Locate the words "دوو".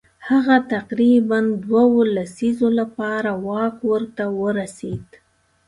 1.63-1.99